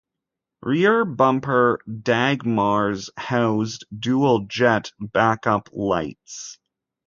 [0.63, 6.57] Rear bumper "Dagmars" housed "Dual Jet" back-up lights.